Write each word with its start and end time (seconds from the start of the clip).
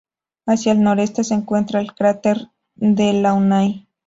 Hacia 0.47 0.71
el 0.71 0.81
noreste 0.81 1.23
se 1.23 1.35
encuentra 1.35 1.79
el 1.79 1.93
cráter 1.93 2.47
Delaunay. 2.73 3.87